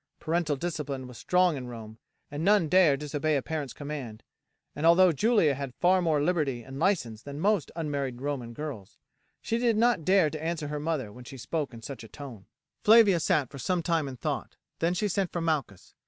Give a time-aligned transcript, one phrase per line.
[0.19, 1.99] Parental discipline was strong in Rome,
[2.31, 4.23] and none dare disobey a parent's command,
[4.75, 8.97] and although Julia had far more liberty and license than most unmarried Roman girls,
[9.43, 12.47] she did not dare to answer her mother when she spoke in such a tone.
[12.83, 15.93] Flavia sat for some time in thought, then she sent for Malchus.